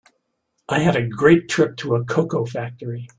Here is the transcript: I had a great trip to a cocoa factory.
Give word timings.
I 0.67 0.79
had 0.79 0.95
a 0.95 1.05
great 1.07 1.47
trip 1.47 1.77
to 1.77 1.93
a 1.93 2.03
cocoa 2.03 2.43
factory. 2.47 3.07